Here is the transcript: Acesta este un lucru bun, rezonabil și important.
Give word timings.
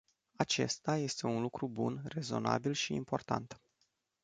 Acesta 0.35 0.97
este 0.97 1.27
un 1.27 1.41
lucru 1.41 1.67
bun, 1.67 2.01
rezonabil 2.07 2.73
și 2.73 2.93
important. 2.93 3.61